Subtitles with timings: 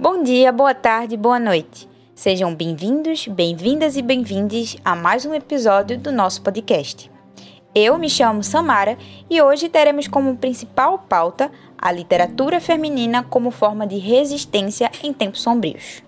[0.00, 1.86] Bom dia, boa tarde, boa noite.
[2.14, 7.10] Sejam bem-vindos, bem-vindas e bem-vindes a mais um episódio do nosso podcast.
[7.74, 8.96] Eu me chamo Samara
[9.28, 15.42] e hoje teremos como principal pauta a literatura feminina como forma de resistência em tempos
[15.42, 16.02] sombrios.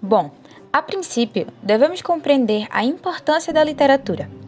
[0.00, 0.30] Bom,
[0.72, 4.47] a princípio, devemos compreender a importância da literatura.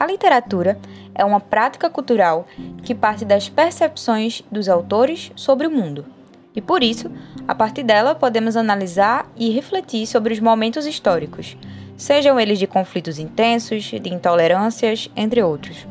[0.00, 0.78] A literatura
[1.14, 2.46] é uma prática cultural
[2.82, 6.06] que parte das percepções dos autores sobre o mundo.
[6.56, 7.10] E por isso,
[7.46, 11.54] a partir dela, podemos analisar e refletir sobre os momentos históricos,
[11.98, 15.86] sejam eles de conflitos intensos, de intolerâncias, entre outros.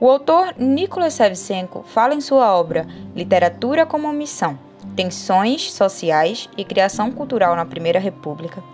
[0.00, 4.58] O autor Nicholas Shevchenko fala em sua obra Literatura como Missão,
[4.96, 8.64] Tensões Sociais e Criação Cultural na Primeira República,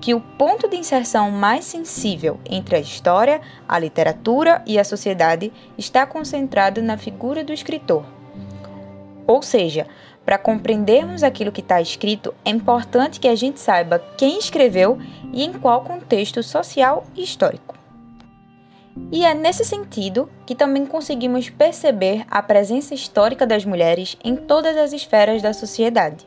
[0.00, 5.52] que o ponto de inserção mais sensível entre a história, a literatura e a sociedade
[5.76, 8.04] está concentrado na figura do escritor.
[9.26, 9.86] Ou seja,
[10.24, 14.98] para compreendermos aquilo que está escrito, é importante que a gente saiba quem escreveu
[15.32, 17.78] e em qual contexto social e histórico.
[19.12, 24.76] E é nesse sentido que também conseguimos perceber a presença histórica das mulheres em todas
[24.76, 26.26] as esferas da sociedade.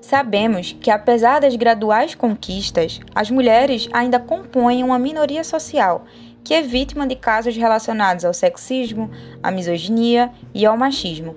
[0.00, 6.04] Sabemos que, apesar das graduais conquistas, as mulheres ainda compõem uma minoria social
[6.42, 9.10] que é vítima de casos relacionados ao sexismo,
[9.42, 11.36] à misoginia e ao machismo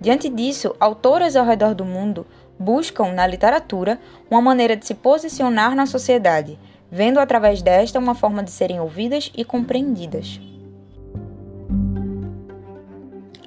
[0.00, 2.24] Diante disso, autoras ao redor do mundo
[2.58, 3.98] buscam na literatura
[4.30, 6.58] uma maneira de se posicionar na sociedade,
[6.90, 10.40] vendo através desta uma forma de serem ouvidas e compreendidas.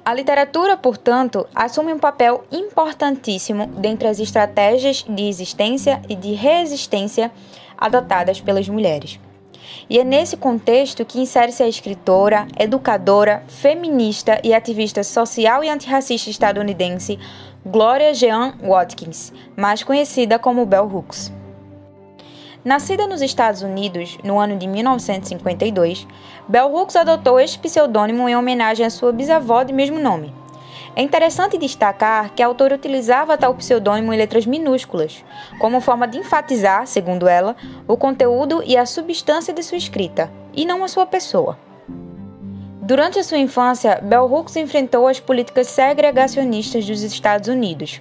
[0.04, 7.30] A literatura, portanto, assume um papel importantíssimo dentre as estratégias de existência e de resistência
[7.78, 9.20] adotadas pelas mulheres.
[9.88, 16.30] E é nesse contexto que insere-se a escritora, educadora, feminista e ativista social e antirracista
[16.30, 17.16] estadunidense
[17.64, 21.41] Gloria Jean Watkins, mais conhecida como Bell Hooks.
[22.64, 26.06] Nascida nos Estados Unidos no ano de 1952,
[26.46, 30.32] Bell Hooks adotou este pseudônimo em homenagem à sua bisavó de mesmo nome.
[30.94, 35.24] É interessante destacar que a autora utilizava tal pseudônimo em letras minúsculas,
[35.58, 37.56] como forma de enfatizar, segundo ela,
[37.88, 41.58] o conteúdo e a substância de sua escrita, e não a sua pessoa.
[42.80, 48.00] Durante a sua infância, Bell Hooks enfrentou as políticas segregacionistas dos Estados Unidos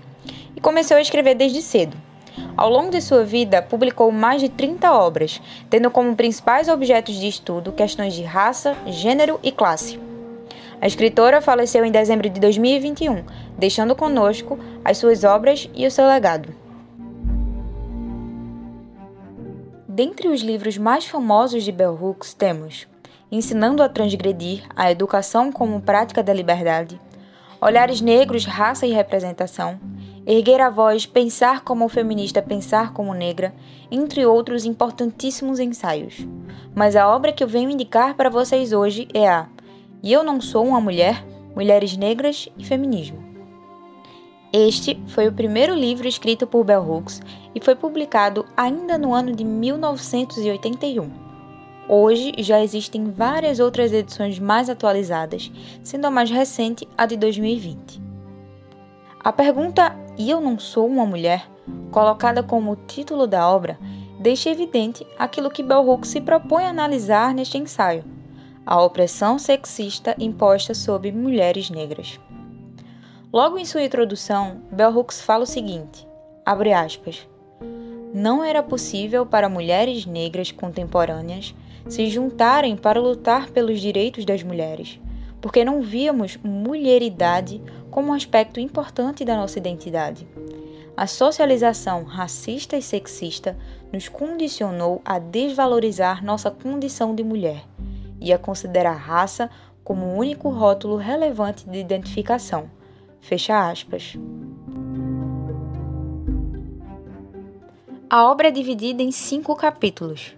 [0.55, 2.10] e começou a escrever desde cedo.
[2.55, 7.27] Ao longo de sua vida, publicou mais de 30 obras, tendo como principais objetos de
[7.27, 9.99] estudo questões de raça, gênero e classe.
[10.81, 13.23] A escritora faleceu em dezembro de 2021,
[13.57, 16.49] deixando conosco as suas obras e o seu legado.
[19.87, 22.87] Dentre os livros mais famosos de Bell Hooks temos
[23.31, 26.99] Ensinando a Transgredir, a Educação como Prática da Liberdade,
[27.61, 29.79] Olhares Negros, Raça e Representação,
[30.33, 33.53] Erguer a Voz, Pensar como Feminista, Pensar como Negra,
[33.91, 36.25] entre outros importantíssimos ensaios.
[36.73, 39.49] Mas a obra que eu venho indicar para vocês hoje é a
[40.01, 41.21] e Eu Não Sou uma Mulher,
[41.53, 43.21] Mulheres Negras e Feminismo.
[44.53, 47.21] Este foi o primeiro livro escrito por Bell Hooks
[47.53, 51.11] e foi publicado ainda no ano de 1981.
[51.89, 55.51] Hoje já existem várias outras edições mais atualizadas,
[55.83, 58.01] sendo a mais recente a de 2020.
[59.23, 61.49] A pergunta E eu não sou uma mulher,
[61.91, 63.79] colocada como título da obra,
[64.19, 68.03] deixa evidente aquilo que Bell Hooks se propõe a analisar neste ensaio
[68.65, 72.19] a opressão sexista imposta sobre mulheres negras.
[73.33, 76.07] Logo em sua introdução, Bell Hooks fala o seguinte:
[76.45, 77.27] abre aspas.
[78.13, 81.55] Não era possível para mulheres negras contemporâneas
[81.87, 84.99] se juntarem para lutar pelos direitos das mulheres,
[85.41, 90.27] porque não víamos mulheridade como um aspecto importante da nossa identidade.
[90.95, 93.57] A socialização racista e sexista
[93.91, 97.65] nos condicionou a desvalorizar nossa condição de mulher
[98.19, 99.49] e a considerar raça
[99.83, 102.69] como o único rótulo relevante de identificação.
[103.19, 104.15] Fecha aspas.
[108.09, 110.35] A obra é dividida em cinco capítulos.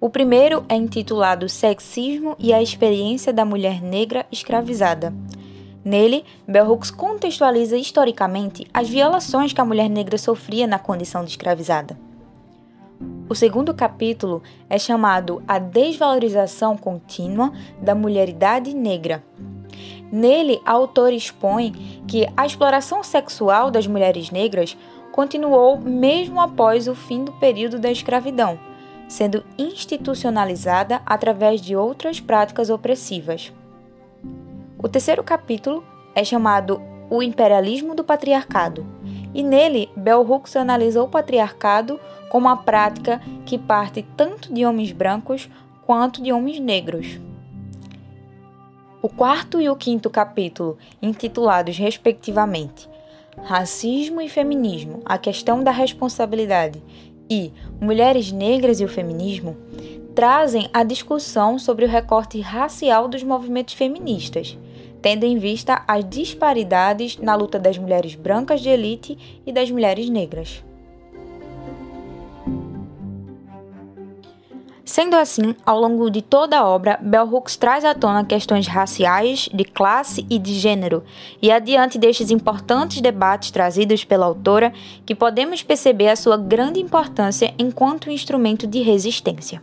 [0.00, 5.14] O primeiro é intitulado Sexismo e a Experiência da Mulher Negra Escravizada.
[5.84, 11.30] Nele, Bell Hooks contextualiza historicamente as violações que a mulher negra sofria na condição de
[11.30, 11.96] escravizada.
[13.28, 19.22] O segundo capítulo é chamado A Desvalorização Contínua da Mulheridade Negra.
[20.10, 21.72] Nele, a autora expõe
[22.06, 24.76] que a exploração sexual das mulheres negras
[25.12, 28.58] continuou mesmo após o fim do período da escravidão,
[29.08, 33.52] sendo institucionalizada através de outras práticas opressivas.
[34.78, 35.84] O terceiro capítulo
[36.14, 36.80] é chamado
[37.10, 38.86] O Imperialismo do Patriarcado,
[39.34, 41.98] e nele Bell Hooks analisa o patriarcado
[42.28, 45.48] como uma prática que parte tanto de homens brancos
[45.86, 47.18] quanto de homens negros.
[49.02, 52.88] O quarto e o quinto capítulo, intitulados respectivamente
[53.42, 56.82] Racismo e Feminismo A Questão da Responsabilidade
[57.28, 59.56] e Mulheres Negras e o Feminismo,
[60.14, 64.56] trazem a discussão sobre o recorte racial dos movimentos feministas,
[65.02, 70.08] tendo em vista as disparidades na luta das mulheres brancas de elite e das mulheres
[70.08, 70.62] negras.
[74.94, 79.48] Sendo assim, ao longo de toda a obra, Bell Hooks traz à tona questões raciais,
[79.52, 81.02] de classe e de gênero,
[81.42, 84.72] e adiante destes importantes debates trazidos pela autora,
[85.04, 89.60] que podemos perceber a sua grande importância enquanto instrumento de resistência.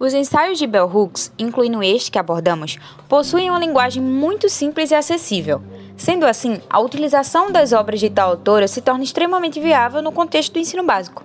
[0.00, 4.94] Os ensaios de Bell Hooks, incluindo este que abordamos, possuem uma linguagem muito simples e
[4.94, 5.60] acessível
[6.02, 10.54] Sendo assim, a utilização das obras de tal autora se torna extremamente viável no contexto
[10.54, 11.24] do ensino básico.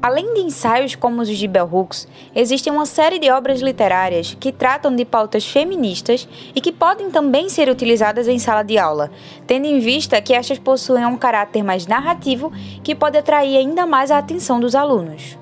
[0.00, 4.52] Além de ensaios como os de Bell Hooks, existem uma série de obras literárias que
[4.52, 9.10] tratam de pautas feministas e que podem também ser utilizadas em sala de aula,
[9.46, 12.50] tendo em vista que estas possuem um caráter mais narrativo
[12.82, 15.36] que pode atrair ainda mais a atenção dos alunos.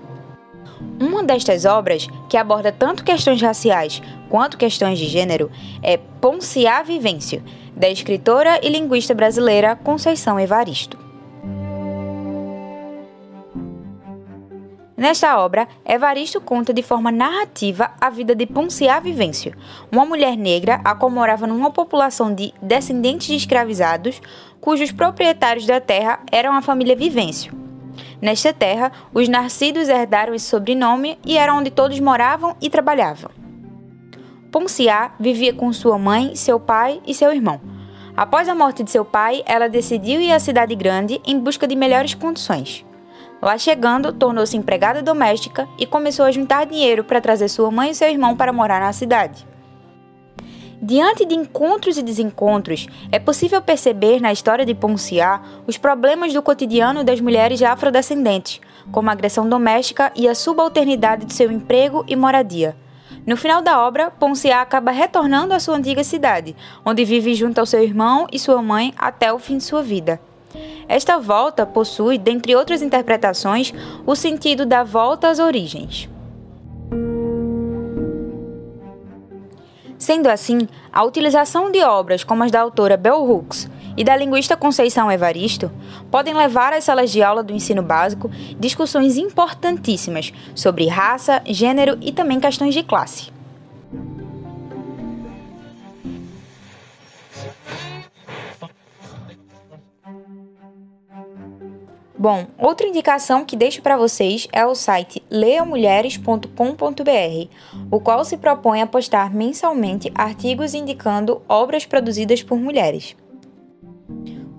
[1.00, 5.48] Uma destas obras, que aborda tanto questões raciais quanto questões de gênero,
[5.80, 7.40] é Ponciá Vivência,
[7.80, 10.98] da escritora e linguista brasileira Conceição Evaristo.
[14.94, 19.54] Nesta obra, Evaristo conta de forma narrativa a vida de Ponciá Vivêncio,
[19.90, 24.20] uma mulher negra a qual morava numa população de descendentes de escravizados,
[24.60, 27.50] cujos proprietários da terra eram a família Vivêncio.
[28.20, 33.30] Nesta terra, os nascidos herdaram esse sobrenome e era onde todos moravam e trabalhavam.
[34.50, 37.60] Ponciá vivia com sua mãe, seu pai e seu irmão.
[38.16, 41.76] Após a morte de seu pai, ela decidiu ir à cidade grande em busca de
[41.76, 42.84] melhores condições.
[43.40, 47.94] Lá chegando, tornou-se empregada doméstica e começou a juntar dinheiro para trazer sua mãe e
[47.94, 49.46] seu irmão para morar na cidade.
[50.82, 56.42] Diante de encontros e desencontros, é possível perceber na história de Ponciá os problemas do
[56.42, 58.60] cotidiano das mulheres afrodescendentes,
[58.90, 62.74] como a agressão doméstica e a subalternidade de seu emprego e moradia.
[63.26, 67.66] No final da obra, Ponciá acaba retornando à sua antiga cidade, onde vive junto ao
[67.66, 70.20] seu irmão e sua mãe até o fim de sua vida.
[70.88, 73.72] Esta volta possui, dentre outras interpretações,
[74.04, 76.08] o sentido da volta às origens.
[79.96, 84.56] Sendo assim, a utilização de obras como as da autora Bell Hooks e da linguista
[84.56, 85.70] Conceição Evaristo
[86.10, 92.12] podem levar às salas de aula do ensino básico discussões importantíssimas sobre raça, gênero e
[92.12, 93.40] também questões de classe.
[102.20, 107.48] Bom, outra indicação que deixo para vocês é o site leamulheres.com.br,
[107.90, 113.16] o qual se propõe a postar mensalmente artigos indicando obras produzidas por mulheres.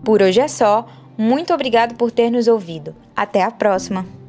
[0.03, 0.85] Por hoje é só.
[1.17, 2.95] Muito obrigado por ter nos ouvido.
[3.15, 4.20] Até a próxima!